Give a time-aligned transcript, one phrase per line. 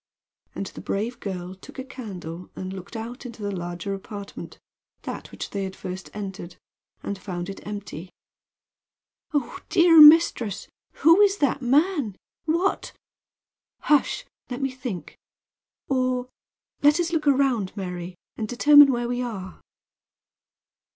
[0.55, 4.57] And the brave girl took a candle and looked out into the larger apartment
[5.03, 6.55] that which they had first entered
[7.03, 8.11] and found it empty.
[9.31, 10.67] "Oh, dear mistress!
[11.05, 12.15] Who is that man?
[12.45, 12.93] What"
[13.91, 14.25] "Hush!
[14.49, 15.19] Let me think.
[15.87, 16.29] Or
[16.81, 19.61] let us look around, Mary, and determine where we are."